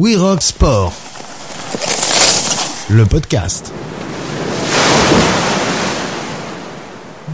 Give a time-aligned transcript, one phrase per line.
[0.00, 0.92] We Rock Sport.
[2.88, 3.72] Le podcast.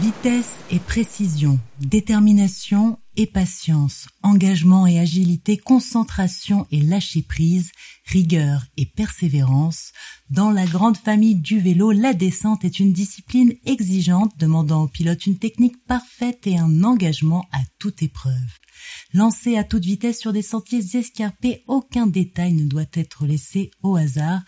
[0.01, 7.71] Vitesse et précision, détermination et patience, engagement et agilité, concentration et lâcher prise,
[8.05, 9.91] rigueur et persévérance.
[10.29, 15.25] Dans la grande famille du vélo, la descente est une discipline exigeante demandant au pilote
[15.25, 18.59] une technique parfaite et un engagement à toute épreuve.
[19.13, 23.95] Lancé à toute vitesse sur des sentiers escarpés, aucun détail ne doit être laissé au
[23.95, 24.41] hasard.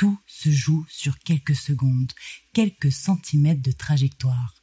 [0.00, 2.10] Tout se joue sur quelques secondes,
[2.54, 4.54] quelques centimètres de trajectoire.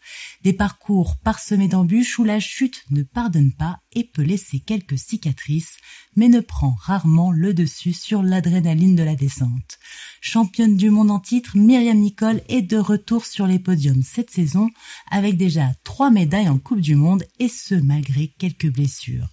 [0.41, 5.77] Des parcours parsemés d'embûches où la chute ne pardonne pas et peut laisser quelques cicatrices,
[6.15, 9.77] mais ne prend rarement le dessus sur l'adrénaline de la descente.
[10.21, 14.71] Championne du monde en titre, Myriam Nicole est de retour sur les podiums cette saison
[15.11, 19.29] avec déjà trois médailles en Coupe du Monde et ce malgré quelques blessures.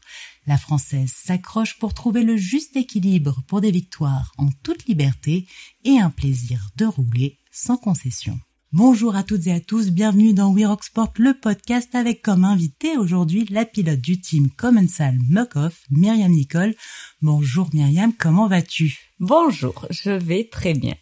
[0.46, 5.46] La Française s'accroche pour trouver le juste équilibre pour des victoires en toute liberté
[5.84, 8.38] et un plaisir de rouler sans concession.
[8.73, 12.45] Bonjour à toutes et à tous, bienvenue dans We Rock Sport, le podcast avec comme
[12.45, 16.74] invité aujourd'hui la pilote du team Commensal Muck-Off, Myriam Nicole.
[17.23, 18.98] Bonjour Myriam, comment vas-tu?
[19.20, 20.95] Bonjour, je vais très bien.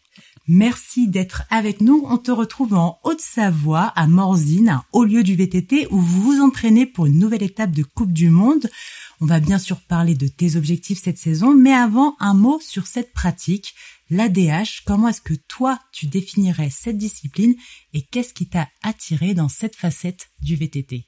[0.48, 2.04] Merci d'être avec nous.
[2.08, 6.42] On te retrouve en Haute-Savoie, à Morzine, un haut lieu du VTT où vous vous
[6.42, 8.68] entraînez pour une nouvelle étape de Coupe du Monde.
[9.20, 12.88] On va bien sûr parler de tes objectifs cette saison, mais avant, un mot sur
[12.88, 13.72] cette pratique,
[14.10, 14.82] l'ADH.
[14.84, 17.54] Comment est-ce que toi, tu définirais cette discipline
[17.92, 21.06] et qu'est-ce qui t'a attiré dans cette facette du VTT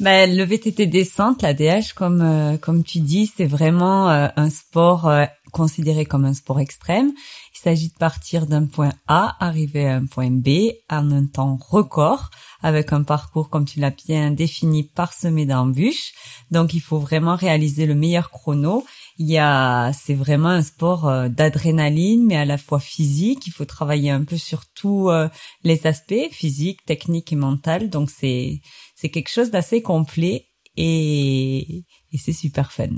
[0.00, 5.08] ben, le VTT descente, l'ADH, comme euh, comme tu dis, c'est vraiment euh, un sport
[5.08, 7.12] euh, considéré comme un sport extrême.
[7.54, 11.58] Il s'agit de partir d'un point A, arriver à un point B en un temps
[11.60, 16.12] record, avec un parcours, comme tu l'as bien défini, parsemé d'embûches.
[16.50, 18.84] Donc, il faut vraiment réaliser le meilleur chrono.
[19.18, 23.46] Il y a, c'est vraiment un sport euh, d'adrénaline, mais à la fois physique.
[23.46, 25.28] Il faut travailler un peu sur tous euh,
[25.64, 27.90] les aspects, physique, technique et mental.
[27.90, 28.60] Donc, c'est,
[28.96, 32.88] c'est quelque chose d'assez complet et, et c'est super fun.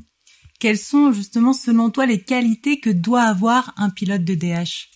[0.60, 4.91] Quelles sont justement selon toi les qualités que doit avoir un pilote de DH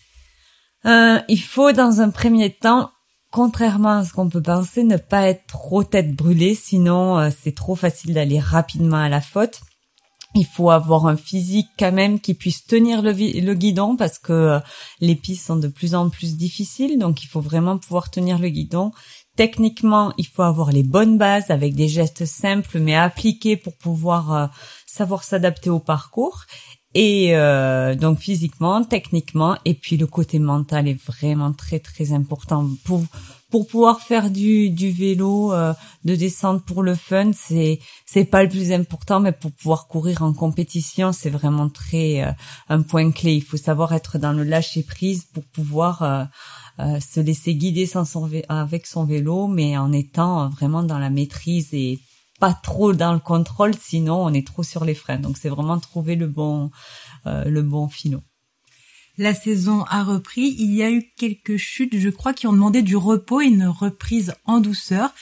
[0.84, 2.90] euh, Il faut dans un premier temps,
[3.30, 7.54] contrairement à ce qu'on peut penser, ne pas être trop tête brûlée, sinon euh, c'est
[7.54, 9.62] trop facile d'aller rapidement à la faute.
[10.36, 14.32] Il faut avoir un physique quand même qui puisse tenir le, le guidon parce que
[14.32, 14.60] euh,
[15.00, 18.50] les pistes sont de plus en plus difficiles, donc il faut vraiment pouvoir tenir le
[18.50, 18.92] guidon.
[19.36, 24.32] Techniquement, il faut avoir les bonnes bases avec des gestes simples mais appliqués pour pouvoir
[24.32, 24.46] euh,
[24.94, 26.44] savoir s'adapter au parcours.
[26.94, 32.68] Et euh, donc physiquement, techniquement, et puis le côté mental est vraiment très très important
[32.84, 33.02] pour
[33.50, 35.74] pour pouvoir faire du du vélo euh,
[36.04, 37.32] de descente pour le fun.
[37.32, 42.22] C'est c'est pas le plus important, mais pour pouvoir courir en compétition, c'est vraiment très
[42.22, 42.30] euh,
[42.68, 43.34] un point clé.
[43.34, 46.28] Il faut savoir être dans le lâcher prise pour pouvoir
[46.78, 51.10] euh, se laisser guider sans son avec son vélo, mais en étant vraiment dans la
[51.10, 51.98] maîtrise et
[52.40, 55.18] pas trop dans le contrôle, sinon on est trop sur les freins.
[55.18, 56.70] Donc c'est vraiment trouver le bon
[57.26, 58.22] euh, le bon filon.
[59.16, 60.56] La saison a repris.
[60.58, 63.66] Il y a eu quelques chutes, je crois, qui ont demandé du repos et une
[63.66, 65.14] reprise en douceur.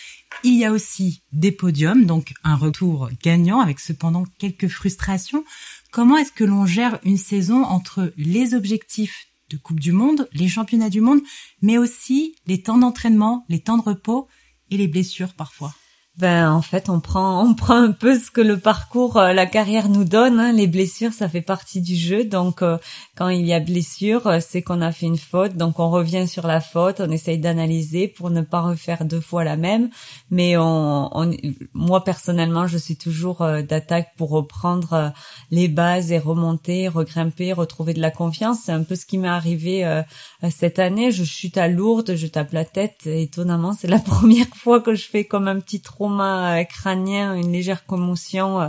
[0.44, 5.44] Il y a aussi des podiums, donc un retour gagnant avec cependant quelques frustrations.
[5.90, 10.48] Comment est-ce que l'on gère une saison entre les objectifs de Coupe du Monde, les
[10.48, 11.20] championnats du monde,
[11.60, 14.26] mais aussi les temps d'entraînement, les temps de repos
[14.70, 15.74] et les blessures parfois?
[16.18, 19.46] Ben en fait on prend on prend un peu ce que le parcours euh, la
[19.46, 20.52] carrière nous donne hein.
[20.52, 22.24] les blessures ça fait partie du jeu.
[22.24, 22.76] Donc euh,
[23.16, 25.56] quand il y a blessure euh, c'est qu'on a fait une faute.
[25.56, 27.00] Donc on revient sur la faute.
[27.00, 29.88] On essaye d'analyser pour ne pas refaire deux fois la même.
[30.30, 31.30] Mais on, on
[31.72, 35.14] moi personnellement je suis toujours d'attaque pour reprendre
[35.50, 38.58] les bases et remonter regrimper retrouver de la confiance.
[38.66, 40.02] C'est un peu ce qui m'est arrivé
[40.50, 41.10] cette année.
[41.10, 43.06] Je chute à Lourdes je tape la tête.
[43.06, 47.52] Étonnamment c'est la première fois que je fais comme un petit trou trauma crânien, une
[47.52, 48.68] légère commotion euh,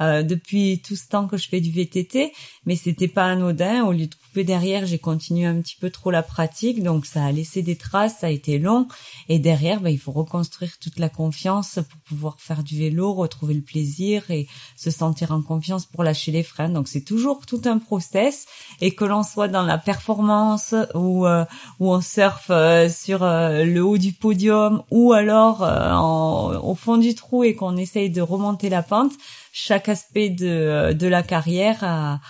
[0.00, 2.32] euh, depuis tout ce temps que je fais du VTT,
[2.64, 3.84] mais c'était pas anodin.
[3.84, 7.24] Au lieu de couper derrière, j'ai continué un petit peu trop la pratique, donc ça
[7.24, 8.86] a laissé des traces, ça a été long.
[9.28, 13.54] Et derrière, ben, il faut reconstruire toute la confiance pour pouvoir faire du vélo, retrouver
[13.54, 14.46] le plaisir et
[14.76, 16.68] se sentir en confiance pour lâcher les freins.
[16.68, 18.46] Donc c'est toujours tout un process,
[18.80, 21.44] et que l'on soit dans la performance ou euh,
[21.80, 27.16] ou on surfe euh, sur le haut du podium ou alors en, au fond du
[27.16, 29.12] trou et qu'on essaye de remonter la pente
[29.52, 32.20] chaque aspect de, de la carrière a,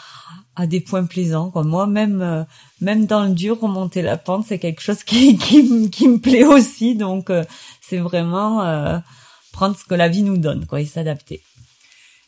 [0.60, 1.50] a des points plaisants.
[1.50, 1.64] Quoi.
[1.64, 2.44] Moi, même euh,
[2.80, 6.44] même dans le dur, remonter la pente, c'est quelque chose qui, qui, qui me plaît
[6.44, 6.94] aussi.
[6.94, 7.44] Donc, euh,
[7.80, 8.98] c'est vraiment euh,
[9.52, 11.42] prendre ce que la vie nous donne quoi, et s'adapter.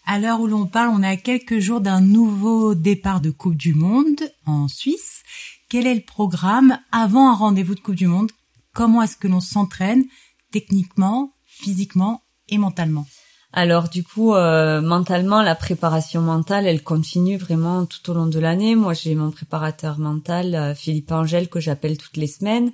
[0.05, 3.75] À l'heure où l'on parle, on à quelques jours d'un nouveau départ de Coupe du
[3.75, 5.23] Monde en Suisse.
[5.69, 8.31] Quel est le programme avant un rendez-vous de Coupe du Monde?
[8.75, 10.05] Comment est-ce que l'on s'entraîne
[10.51, 13.07] techniquement, physiquement et mentalement?
[13.53, 18.39] Alors du coup, euh, mentalement, la préparation mentale, elle continue vraiment tout au long de
[18.39, 18.75] l'année.
[18.75, 22.73] Moi, j'ai mon préparateur mental, euh, Philippe Angèle, que j'appelle toutes les semaines.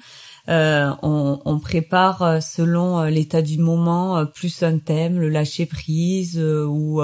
[0.48, 7.02] Euh, on, on, prépare selon l'état du moment, plus un thème, le lâcher prise ou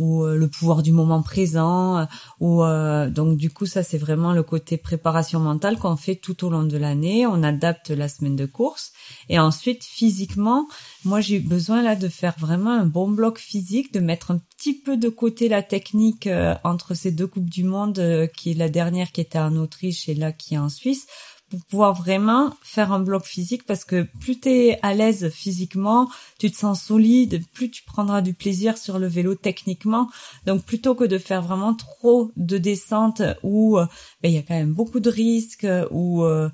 [0.00, 2.04] ou euh, le pouvoir du moment présent euh,
[2.40, 6.44] ou euh, donc du coup ça c'est vraiment le côté préparation mentale qu'on fait tout
[6.44, 7.26] au long de l'année.
[7.26, 8.92] On adapte la semaine de course.
[9.28, 10.66] Et ensuite physiquement
[11.04, 14.40] moi j'ai eu besoin là de faire vraiment un bon bloc physique de mettre un
[14.56, 16.28] petit peu de côté la technique
[16.64, 20.14] entre ces deux coupes du monde qui est la dernière qui était en Autriche et
[20.14, 21.06] là qui est en Suisse
[21.50, 26.08] pour pouvoir vraiment faire un bloc physique parce que plus tu es à l'aise physiquement,
[26.38, 30.08] tu te sens solide, plus tu prendras du plaisir sur le vélo techniquement.
[30.46, 33.86] Donc plutôt que de faire vraiment trop de descentes où euh,
[34.22, 36.48] ben, il y a quand même beaucoup de risques, où euh,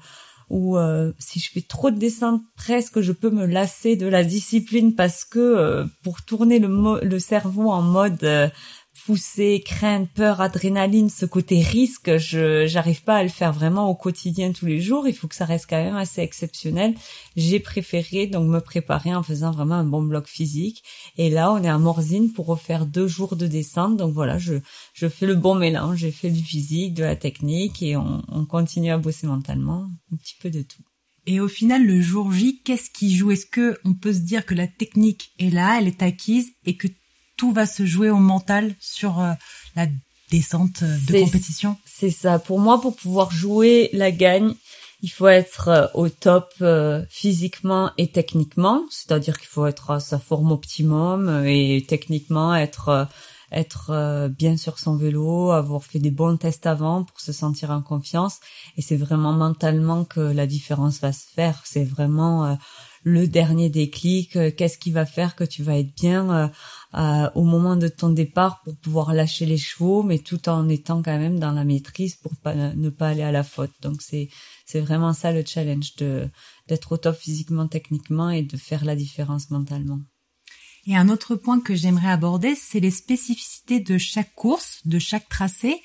[0.49, 4.23] ou euh, si je fais trop de descentes, presque je peux me lasser de la
[4.23, 8.53] discipline parce que pour tourner le, le cerveau en mode
[9.07, 13.95] poussée, crainte, peur, adrénaline, ce côté risque, je j'arrive pas à le faire vraiment au
[13.95, 15.07] quotidien tous les jours.
[15.07, 16.93] Il faut que ça reste quand même assez exceptionnel.
[17.37, 20.83] J'ai préféré donc me préparer en faisant vraiment un bon bloc physique.
[21.17, 23.97] Et là, on est à Morzine pour refaire deux jours de descente.
[23.97, 24.55] Donc voilà, je
[24.93, 25.99] je fais le bon mélange.
[25.99, 30.17] J'ai fait du physique, de la technique et on, on continue à bosser mentalement, un
[30.17, 30.83] petit peu de tout.
[31.27, 33.31] Et au final, le jour J, qu'est-ce qui joue?
[33.31, 36.77] Est-ce que on peut se dire que la technique est là, elle est acquise et
[36.77, 36.89] que
[37.37, 39.33] tout va se jouer au mental sur euh,
[39.75, 39.87] la
[40.31, 42.39] descente de compétition C'est ça.
[42.39, 44.55] Pour moi, pour pouvoir jouer la gagne,
[45.03, 50.01] il faut être euh, au top euh, physiquement et techniquement, c'est-à-dire qu'il faut être à
[50.01, 53.09] sa forme optimum et techniquement être
[53.53, 57.81] être bien sur son vélo, avoir fait des bons tests avant pour se sentir en
[57.81, 58.41] confiance.
[58.77, 61.63] Et c'est vraiment mentalement que la différence va se faire.
[61.65, 62.59] C'est vraiment
[63.07, 66.49] le dernier déclic, euh, qu'est-ce qui va faire que tu vas être bien euh,
[66.95, 71.05] euh, au moment de ton départ pour pouvoir lâcher les chevaux, mais tout en étant
[71.05, 73.71] quand même dans la maîtrise pour ne pas aller à la faute.
[73.81, 74.29] Donc c'est
[74.67, 76.29] c'est vraiment ça le challenge de
[76.67, 80.01] d'être au top physiquement, techniquement et de faire la différence mentalement.
[80.89, 85.29] Et un autre point que j'aimerais aborder, c'est les spécificités de chaque course, de chaque
[85.29, 85.81] tracé.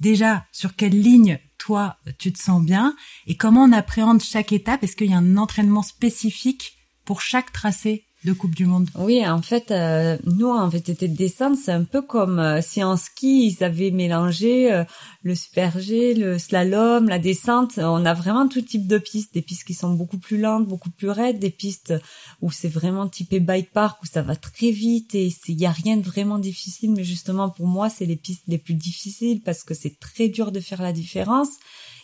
[0.00, 4.82] Déjà, sur quelle ligne toi, tu te sens bien et comment on appréhende chaque étape?
[4.82, 8.06] Est-ce qu'il y a un entraînement spécifique pour chaque tracé?
[8.24, 11.84] De Coupe du Monde Oui, en fait, euh, nous, en VTT de descente, c'est un
[11.84, 14.84] peu comme euh, si en ski, ils avaient mélangé euh,
[15.22, 17.78] le super G, le slalom, la descente.
[17.78, 20.90] On a vraiment tout type de pistes, des pistes qui sont beaucoup plus lentes, beaucoup
[20.90, 21.94] plus raides, des pistes
[22.42, 25.72] où c'est vraiment typé bike park, où ça va très vite et il y a
[25.72, 26.90] rien de vraiment difficile.
[26.92, 30.52] Mais justement, pour moi, c'est les pistes les plus difficiles parce que c'est très dur
[30.52, 31.48] de faire la différence.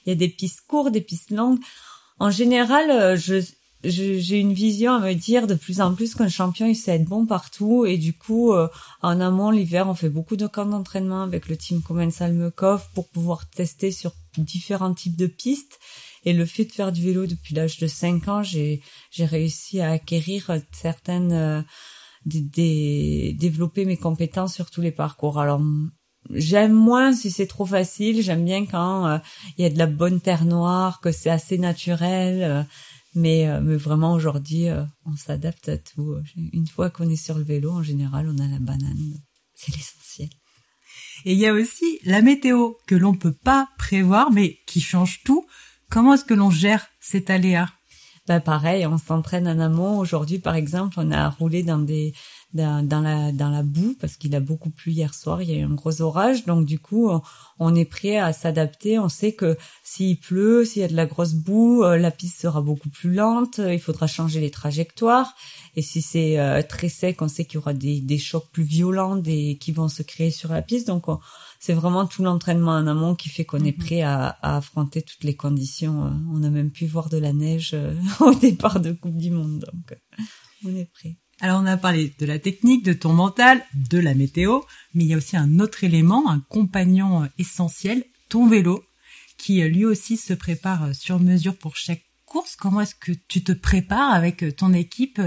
[0.07, 1.59] Il y a des pistes courtes, des pistes longues.
[2.19, 3.43] En général, je
[3.85, 7.05] j'ai une vision à me dire de plus en plus qu'un champion il sait être
[7.05, 8.69] bon partout et du coup euh,
[9.03, 13.09] en amont l'hiver on fait beaucoup de camps d'entraînement avec le team Komen Salmekov pour
[13.09, 15.79] pouvoir tester sur différents types de pistes
[16.25, 19.81] et le fait de faire du vélo depuis l'âge de 5 ans j'ai j'ai réussi
[19.81, 21.63] à acquérir certaines euh,
[22.25, 25.61] des, développer mes compétences sur tous les parcours alors
[26.31, 28.21] J'aime moins si c'est trop facile.
[28.21, 29.19] J'aime bien quand euh,
[29.57, 32.67] il y a de la bonne terre noire, que c'est assez naturel.
[33.17, 36.17] Mais, euh, mais vraiment aujourd'hui, euh, on s'adapte à tout.
[36.53, 39.15] Une fois qu'on est sur le vélo, en général, on a la banane.
[39.55, 40.29] C'est l'essentiel.
[41.25, 45.23] Et il y a aussi la météo que l'on peut pas prévoir, mais qui change
[45.25, 45.47] tout.
[45.91, 47.69] Comment est-ce que l'on gère cet aléa?
[48.27, 49.99] Bah pareil, on s'entraîne en amont.
[49.99, 52.13] Aujourd'hui, par exemple, on a roulé dans des
[52.57, 55.43] dans, la dans la boue parce qu'il a beaucoup plu hier soir.
[55.43, 57.11] Il y a eu un gros orage, donc du coup,
[57.59, 58.99] on est prêt à s'adapter.
[58.99, 62.41] On sait que s'il pleut, s'il y a de la grosse boue, euh, la piste
[62.41, 63.59] sera beaucoup plus lente.
[63.59, 65.35] Il faudra changer les trajectoires.
[65.75, 68.63] Et si c'est euh, très sec, on sait qu'il y aura des, des chocs plus
[68.63, 70.87] violents des, qui vont se créer sur la piste.
[70.87, 71.07] Donc
[71.61, 73.85] c'est vraiment tout l'entraînement en amont qui fait qu'on est mhm.
[73.85, 76.13] prêt à, à, affronter toutes les conditions.
[76.33, 79.65] On a même pu voir de la neige euh, au départ de Coupe du Monde,
[79.73, 79.99] donc
[80.65, 81.17] on est prêt.
[81.41, 84.61] Alors on a parlé de la technique, de ton mental, de la météo,
[84.95, 88.83] mais il y a aussi un autre élément, un compagnon euh, essentiel, ton vélo,
[89.37, 92.57] qui euh, lui aussi se prépare euh, sur mesure pour chaque course.
[92.57, 95.21] Comment est-ce que tu te prépares avec ton équipe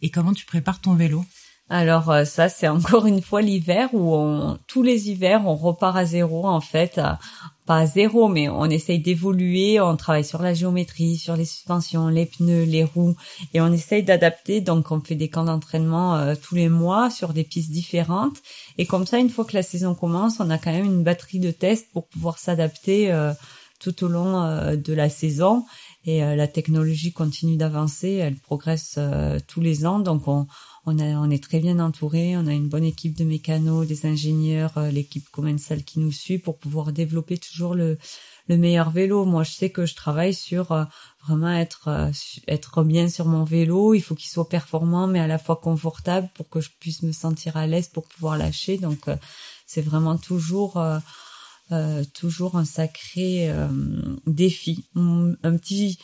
[0.00, 1.24] et comment tu prépares ton vélo?
[1.68, 5.96] Alors euh, ça, c'est encore une fois l'hiver où on, tous les hivers, on repart
[5.96, 7.00] à zéro en fait,
[7.64, 12.08] pas à zéro, mais on essaye d'évoluer, on travaille sur la géométrie, sur les suspensions,
[12.08, 13.14] les pneus, les roues,
[13.54, 14.60] et on essaye d'adapter.
[14.60, 18.36] Donc on fait des camps d'entraînement euh, tous les mois sur des pistes différentes,
[18.78, 21.38] et comme ça, une fois que la saison commence, on a quand même une batterie
[21.38, 23.32] de tests pour pouvoir s'adapter euh,
[23.78, 25.64] tout au long euh, de la saison.
[26.04, 28.98] Et la technologie continue d'avancer, elle progresse
[29.46, 30.48] tous les ans, donc on
[30.84, 34.06] on, a, on est très bien entouré, on a une bonne équipe de mécanos, des
[34.06, 37.98] ingénieurs, euh, l'équipe commerciale qui nous suit pour pouvoir développer toujours le,
[38.48, 39.24] le meilleur vélo.
[39.24, 40.84] Moi, je sais que je travaille sur euh,
[41.24, 42.10] vraiment être euh,
[42.48, 43.94] être bien sur mon vélo.
[43.94, 47.12] Il faut qu'il soit performant, mais à la fois confortable pour que je puisse me
[47.12, 48.76] sentir à l'aise pour pouvoir lâcher.
[48.78, 49.06] Donc,
[49.66, 50.82] c'est vraiment toujours
[52.12, 53.50] toujours un sacré
[54.26, 54.84] défi.
[54.94, 55.98] Un petit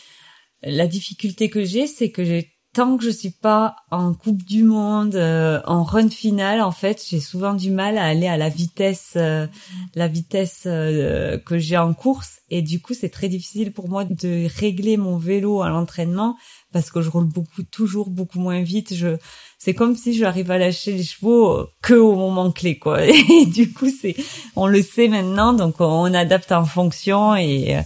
[0.63, 4.63] la difficulté que j'ai, c'est que j'ai tant que je suis pas en Coupe du
[4.63, 8.49] Monde, euh, en run finale, en fait, j'ai souvent du mal à aller à la
[8.49, 9.49] vitesse, euh,
[9.97, 14.05] la vitesse euh, que j'ai en course, et du coup, c'est très difficile pour moi
[14.05, 16.37] de régler mon vélo à l'entraînement
[16.73, 18.95] parce que je roule beaucoup, toujours beaucoup moins vite.
[18.95, 19.17] Je,
[19.59, 23.05] c'est comme si j'arrive à lâcher les chevaux que au moment clé, quoi.
[23.07, 24.15] Et du coup, c'est,
[24.55, 27.77] on le sait maintenant, donc on adapte en fonction et,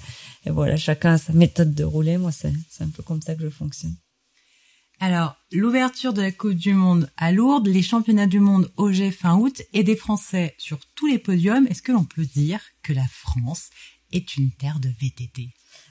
[0.45, 2.19] et voilà, chacun a sa méthode de rouler.
[2.19, 3.97] Moi, c'est, c'est un peu comme ça que je fonctionne.
[5.05, 9.11] Alors, l'ouverture de la Coupe du Monde à Lourdes, les championnats du monde au G
[9.11, 12.93] fin août et des Français sur tous les podiums, est-ce que l'on peut dire que
[12.93, 13.71] la France
[14.13, 15.49] est une terre de VTT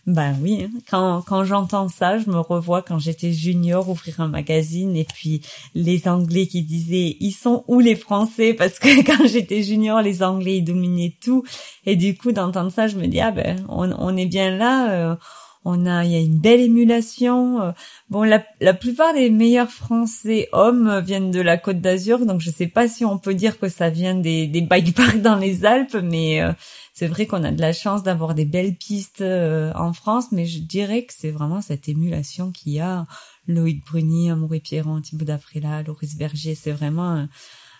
[0.07, 0.79] ben oui, hein.
[0.89, 5.41] quand, quand j'entends ça, je me revois quand j'étais junior ouvrir un magazine et puis
[5.75, 8.53] les Anglais qui disaient ils sont où les Français?
[8.53, 11.43] Parce que quand j'étais junior les Anglais ils dominaient tout.
[11.85, 14.91] Et du coup d'entendre ça je me dis ah ben on, on est bien là,
[14.91, 15.15] euh,
[15.63, 17.71] on a il y a une belle émulation euh.
[18.09, 22.49] bon la, la plupart des meilleurs français hommes viennent de la Côte d'Azur donc je
[22.49, 25.65] sais pas si on peut dire que ça vient des des bike parks dans les
[25.65, 26.51] Alpes mais euh,
[26.93, 30.45] c'est vrai qu'on a de la chance d'avoir des belles pistes euh, en France mais
[30.45, 33.05] je dirais que c'est vraiment cette émulation qu'il y a
[33.47, 37.27] Loïc Bruni, Amoury Pierron, Thibaut Dafrela, Loris Verger, c'est vraiment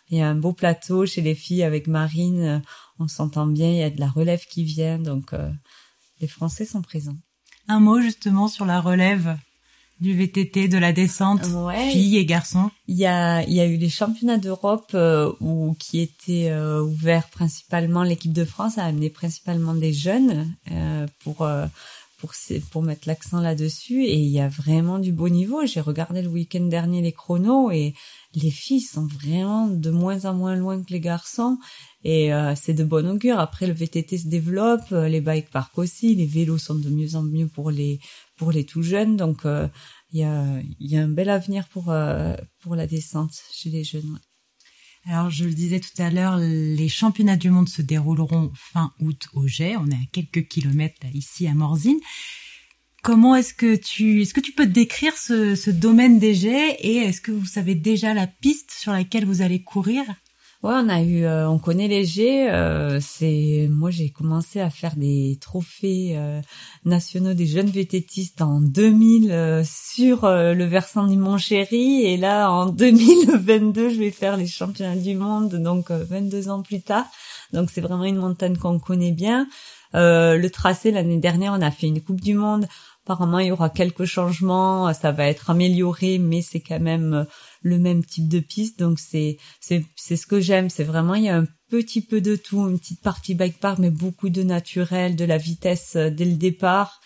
[0.10, 2.62] il y a un beau plateau chez les filles avec Marine,
[3.00, 5.34] on s'entend bien, il y a de la relève qui vient donc
[6.20, 7.18] les Français sont présents
[7.72, 9.38] un mot justement sur la relève
[10.02, 11.46] du VTT, de la descente,
[11.92, 12.72] filles et garçons.
[12.88, 16.82] Il y a, il y a eu les championnats d'Europe euh, où qui étaient euh,
[16.82, 18.02] ouverts principalement.
[18.02, 21.48] L'équipe de France a amené principalement des jeunes euh, pour
[22.18, 22.34] pour
[22.72, 24.04] pour mettre l'accent là-dessus.
[24.06, 25.66] Et il y a vraiment du beau niveau.
[25.68, 27.94] J'ai regardé le week-end dernier les chronos et
[28.34, 31.60] les filles sont vraiment de moins en moins loin que les garçons.
[32.04, 33.40] Et euh, c'est de bon augure.
[33.40, 37.16] Après, le VTT se développe, euh, les bike parks aussi, les vélos sont de mieux
[37.16, 38.00] en mieux pour les
[38.38, 39.18] pour les tout jeunes.
[39.18, 39.68] Donc, euh,
[40.12, 41.94] il y a y a un bel avenir pour
[42.60, 44.20] pour la descente chez les jeunes.
[45.06, 49.28] Alors, je le disais tout à l'heure, les championnats du monde se dérouleront fin août
[49.34, 49.76] au Jet.
[49.78, 52.00] On est à quelques kilomètres ici à Morzine.
[53.02, 56.98] Comment est-ce que tu est-ce que tu peux décrire ce, ce domaine des jets et
[56.98, 60.04] est-ce que vous savez déjà la piste sur laquelle vous allez courir?
[60.64, 62.48] Ouais, on a eu, euh, on connaît les G.
[62.52, 66.40] Euh, c'est, moi, j'ai commencé à faire des trophées euh,
[66.86, 73.90] nationaux des jeunes vététistes en 2000 sur le versant du Mont-Chéri, et là, en 2022,
[73.90, 77.06] je vais faire les championnats du monde, donc 22 ans plus tard.
[77.54, 79.48] Donc, c'est vraiment une montagne qu'on connaît bien.
[79.94, 82.68] le tracé l'année dernière, on a fait une Coupe du Monde.
[83.12, 87.26] Apparemment, il y aura quelques changements, ça va être amélioré, mais c'est quand même
[87.62, 88.80] le même type de piste.
[88.80, 90.70] Donc c'est c'est c'est ce que j'aime.
[90.70, 93.80] C'est vraiment il y a un petit peu de tout, une petite partie bike park,
[93.80, 97.02] mais beaucoup de naturel, de la vitesse euh, dès le départ.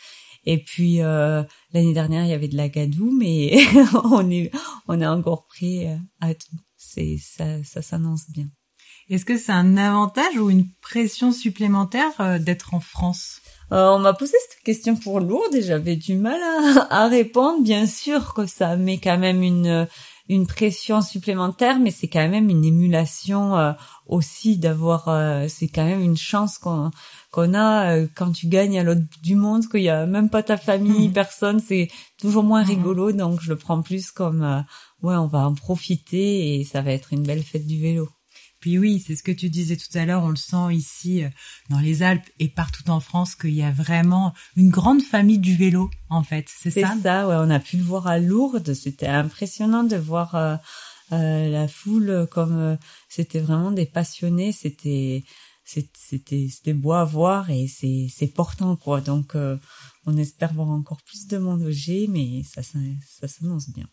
[0.45, 1.43] Et puis euh,
[1.73, 3.57] l'année dernière il y avait de la gadoue, mais
[4.03, 4.51] on est
[4.87, 6.57] on est encore prêt euh, à tout.
[6.77, 8.47] C'est ça ça s'annonce bien.
[9.09, 13.41] Est-ce que c'est un avantage ou une pression supplémentaire d'être en France?
[13.71, 17.63] Euh, on m'a posé cette question pour Lourdes et j'avais du mal à, à, répondre.
[17.63, 19.87] Bien sûr que ça met quand même une
[20.27, 23.73] une pression supplémentaire, mais c'est quand même une émulation euh,
[24.07, 25.07] aussi d'avoir.
[25.07, 26.91] Euh, c'est quand même une chance qu'on
[27.31, 30.41] qu'on a euh, quand tu gagnes à l'autre du monde, qu'il y a même pas
[30.41, 31.13] ta famille, mmh.
[31.13, 31.59] personne.
[31.59, 32.67] C'est toujours moins mmh.
[32.67, 34.65] rigolo, donc je le prends plus comme
[35.03, 38.09] ouais, on va en profiter et ça va être une belle fête du vélo.
[38.65, 41.29] Puis oui, c'est ce que tu disais tout à l'heure, on le sent ici euh,
[41.69, 45.55] dans les Alpes et partout en France qu'il y a vraiment une grande famille du
[45.55, 48.73] vélo en fait, c'est ça C'est ça, ouais, on a pu le voir à Lourdes,
[48.73, 50.55] c'était impressionnant de voir euh,
[51.11, 55.23] euh, la foule comme c'était vraiment des passionnés, c'était
[55.63, 58.99] c'était c'était beau à voir et c'est c'est portant quoi.
[58.99, 59.35] Donc
[60.07, 63.85] on espère voir encore plus de monde au G mais ça ça, ça s'annonce bien.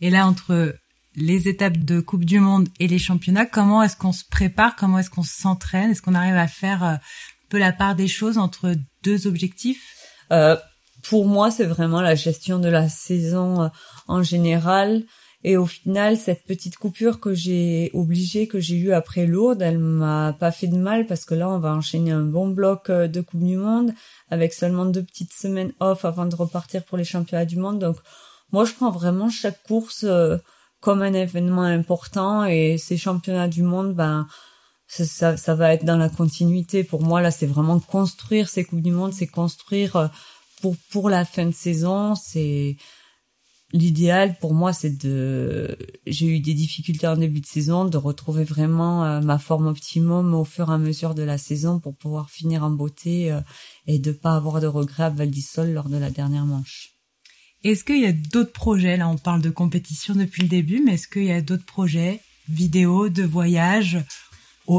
[0.00, 0.74] Et là entre
[1.16, 4.98] les étapes de Coupe du Monde et les championnats, comment est-ce qu'on se prépare, comment
[4.98, 6.98] est-ce qu'on s'entraîne, est-ce qu'on arrive à faire un
[7.48, 9.82] peu la part des choses entre deux objectifs?
[10.32, 10.56] Euh,
[11.02, 13.70] Pour moi, c'est vraiment la gestion de la saison
[14.08, 15.04] en général.
[15.46, 19.78] Et au final, cette petite coupure que j'ai obligée, que j'ai eue après Lourdes, elle
[19.78, 23.08] m'a pas fait de mal parce que là, on va enchaîner un bon bloc euh,
[23.08, 23.92] de Coupe du Monde
[24.30, 27.78] avec seulement deux petites semaines off avant de repartir pour les championnats du monde.
[27.78, 27.96] Donc,
[28.52, 30.38] moi, je prends vraiment chaque course euh,
[30.84, 34.26] comme un événement important et ces championnats du monde, ben,
[34.86, 36.84] ça, va être dans la continuité.
[36.84, 40.08] Pour moi, là, c'est vraiment construire ces Coupes du Monde, c'est construire euh,
[40.60, 42.76] pour, pour la fin de saison, c'est
[43.72, 45.74] l'idéal pour moi, c'est de.
[46.06, 50.34] J'ai eu des difficultés en début de saison, de retrouver vraiment euh, ma forme optimum
[50.34, 53.40] au fur et à mesure de la saison pour pouvoir finir en beauté euh,
[53.86, 55.30] et de pas avoir de regrets à Val
[55.72, 56.93] lors de la dernière manche.
[57.64, 58.98] Est-ce qu'il y a d'autres projets?
[58.98, 62.20] Là, on parle de compétition depuis le début, mais est-ce qu'il y a d'autres projets,
[62.48, 63.98] vidéos, de voyages
[64.68, 64.78] on,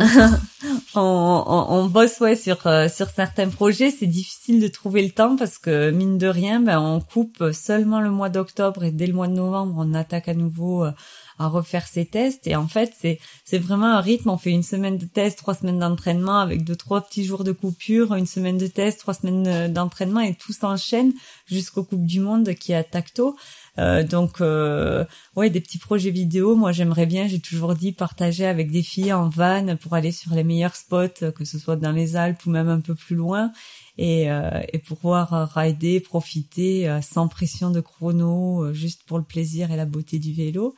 [0.95, 3.91] on, on, bosse ouais sur euh, sur certains projets.
[3.91, 8.01] C'est difficile de trouver le temps parce que mine de rien, ben on coupe seulement
[8.01, 10.91] le mois d'octobre et dès le mois de novembre, on attaque à nouveau euh,
[11.37, 12.47] à refaire ses tests.
[12.47, 14.31] Et en fait, c'est c'est vraiment un rythme.
[14.31, 17.51] On fait une semaine de test, trois semaines d'entraînement avec deux trois petits jours de
[17.51, 21.13] coupure, une semaine de test, trois semaines euh, d'entraînement et tout s'enchaîne
[21.45, 23.35] jusqu'au Coupe du Monde qui à Tacto.
[23.77, 25.05] Euh, donc euh,
[25.35, 26.55] ouais, des petits projets vidéo.
[26.55, 27.27] Moi, j'aimerais bien.
[27.27, 31.31] J'ai toujours dit partager avec des filles en van pour aller sur les meilleurs spots,
[31.35, 33.51] que ce soit dans les Alpes ou même un peu plus loin.
[33.97, 39.77] Et, euh, et pouvoir rider, profiter sans pression de chrono, juste pour le plaisir et
[39.77, 40.75] la beauté du vélo.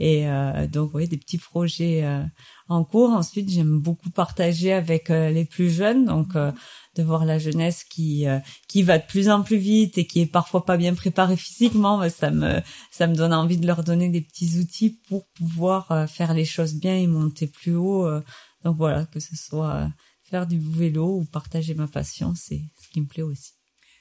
[0.00, 2.22] Et euh, donc, oui, des petits projets euh,
[2.68, 3.10] en cours.
[3.10, 8.26] Ensuite, j'aime beaucoup partager avec euh, les plus jeunes, donc de voir la jeunesse qui
[8.68, 11.98] qui va de plus en plus vite et qui est parfois pas bien préparée physiquement,
[11.98, 16.08] bah, ça me ça me donne envie de leur donner des petits outils pour pouvoir
[16.08, 18.08] faire les choses bien et monter plus haut.
[18.64, 19.88] donc voilà, que ce soit
[20.22, 23.57] faire du vélo ou partager ma passion, c'est ce qui me plaît aussi.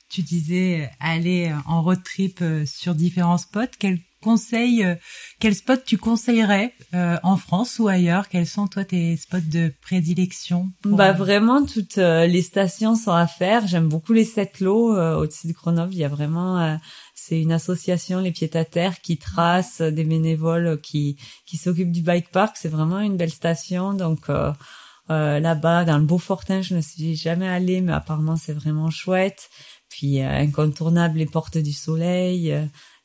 [0.10, 3.76] Tu disais aller en road trip sur différents spots.
[3.78, 4.96] Quel conseils, euh,
[5.40, 8.28] quel spot tu conseillerais euh, en France ou ailleurs?
[8.30, 13.28] Quels sont toi tes spots de prédilection Bah euh, vraiment toutes les stations sont à
[13.28, 13.68] faire.
[13.68, 15.94] J'aime beaucoup les sept lots au-dessus de Grenoble.
[15.94, 16.80] Il y a vraiment
[17.16, 22.02] c'est une association les pieds à terre qui trace des bénévoles qui qui s'occupent du
[22.02, 22.58] bike park.
[22.60, 24.28] C'est vraiment une belle station donc.
[25.10, 29.50] là-bas dans le Beaufortin, je ne suis jamais allée, mais apparemment c'est vraiment chouette.
[29.98, 32.54] Puis incontournable les portes du soleil,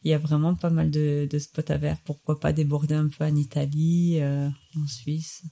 [0.05, 1.97] il y a vraiment pas mal de, de spots à faire.
[2.05, 5.43] Pourquoi pas déborder un peu en Italie, euh, en Suisse.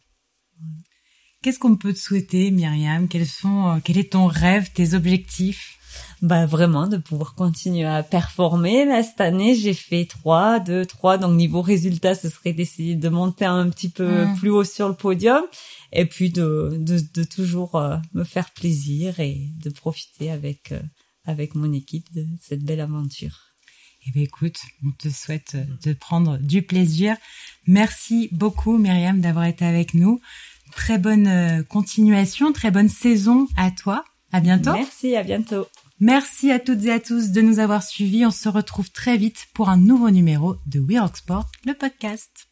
[1.43, 3.09] Qu'est-ce qu'on peut te souhaiter, Myriam?
[3.09, 5.77] Quels sont, euh, quel est ton rêve, tes objectifs?
[6.23, 8.85] Bah vraiment de pouvoir continuer à performer.
[8.85, 11.19] Là cette année j'ai fait 3, 2, 3.
[11.19, 14.37] Donc niveau résultat ce serait d'essayer de monter un petit peu mmh.
[14.37, 15.43] plus haut sur le podium
[15.93, 20.73] et puis de, de, de toujours euh, me faire plaisir et de profiter avec,
[21.25, 23.51] avec mon équipe de cette belle aventure.
[24.07, 27.17] Eh bien, écoute, on te souhaite euh, de prendre du plaisir.
[27.67, 30.21] Merci beaucoup, Myriam, d'avoir été avec nous.
[30.73, 34.05] Très bonne euh, continuation, très bonne saison à toi.
[34.33, 34.73] À bientôt.
[34.73, 35.67] Merci, à bientôt.
[35.99, 38.25] Merci à toutes et à tous de nous avoir suivis.
[38.25, 42.50] On se retrouve très vite pour un nouveau numéro de We Rock Sport, le podcast.